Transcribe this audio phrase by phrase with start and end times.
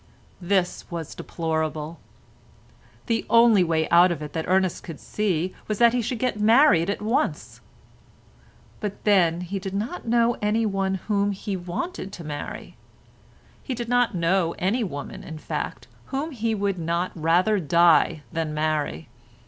[0.41, 1.99] This was deplorable.
[3.05, 6.39] The only way out of it that Ernest could see was that he should get
[6.39, 7.61] married at once.
[8.79, 12.77] But then he did not know any one whom he wanted to marry.
[13.61, 18.55] He did not know any woman, in fact, whom he would not rather die than
[18.55, 19.07] marry.